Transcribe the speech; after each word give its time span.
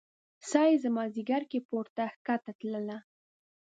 ساه 0.49 0.67
يې 0.71 0.75
زما 0.83 1.03
ځیګر 1.15 1.41
کې 1.51 1.59
پورته 1.69 2.03
کښته 2.25 2.51
تلله 2.59 2.97